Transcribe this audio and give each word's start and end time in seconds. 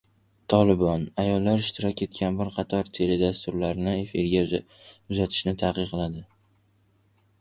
“Tolibon” 0.51 1.03
ayollar 1.23 1.61
ishtirok 1.63 2.01
etgan 2.07 2.39
bir 2.39 2.49
qator 2.57 2.89
teledasturlarni 2.99 3.95
efirga 3.99 4.63
uzatishni 4.63 5.55
taqiqladi 5.65 6.25